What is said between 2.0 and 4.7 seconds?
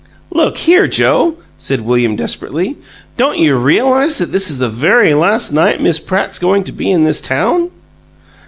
desperately, "don't you realize that this is the